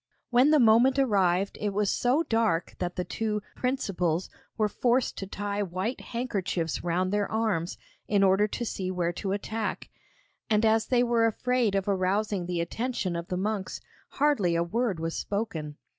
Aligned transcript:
When 0.31 0.49
the 0.49 0.57
moment 0.59 0.97
arrived 0.97 1.59
it 1.61 1.73
was 1.73 1.91
so 1.93 2.23
dark 2.23 2.73
that 2.79 2.95
the 2.95 3.03
two 3.03 3.43
'principals' 3.55 4.31
were 4.57 4.67
forced 4.67 5.15
to 5.19 5.27
tie 5.27 5.61
white 5.61 6.01
handkerchiefs 6.01 6.83
round 6.83 7.13
their 7.13 7.31
arms, 7.31 7.77
in 8.07 8.23
order 8.23 8.47
to 8.47 8.65
see 8.65 8.89
where 8.89 9.13
to 9.13 9.31
attack; 9.31 9.89
and 10.49 10.65
as 10.65 10.87
they 10.87 11.03
were 11.03 11.27
afraid 11.27 11.75
of 11.75 11.87
arousing 11.87 12.47
the 12.47 12.61
attention 12.61 13.15
of 13.15 13.27
the 13.27 13.37
monks, 13.37 13.79
hardly 14.13 14.55
a 14.55 14.63
word 14.63 14.99
was 14.99 15.15
spoken. 15.15 15.77